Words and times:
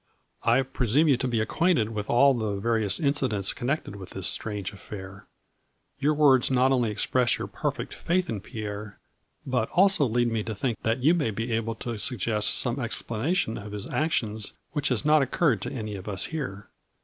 I 0.41 0.63
presume 0.63 1.09
you 1.09 1.17
to 1.17 1.27
be 1.27 1.39
acquainted 1.39 1.89
with 1.91 2.09
all 2.09 2.33
the 2.33 2.55
various 2.55 2.99
inci 2.99 3.29
dents 3.29 3.53
connected 3.53 3.95
with 3.97 4.09
this 4.09 4.25
strange 4.27 4.73
affair. 4.73 5.27
Your 5.99 6.15
words 6.15 6.49
not 6.49 6.71
only 6.71 6.89
express 6.89 7.37
your 7.37 7.47
perfect 7.47 7.93
faith 7.93 8.27
in 8.27 8.41
Pierre, 8.41 8.97
but 9.45 9.69
also 9.73 10.07
lead 10.07 10.31
me 10.31 10.41
to 10.41 10.55
think 10.55 10.81
that 10.81 11.03
you 11.03 11.13
may 11.13 11.29
be 11.29 11.51
able 11.51 11.75
to 11.75 11.99
suggest 11.99 12.55
some 12.57 12.79
explanation 12.79 13.59
of 13.59 13.73
his 13.73 13.85
actions 13.91 14.53
which 14.71 14.87
has 14.87 15.05
not 15.05 15.21
occurred 15.21 15.61
to 15.61 15.71
any 15.71 15.93
of 15.95 16.09
us 16.09 16.25
here. 16.25 16.71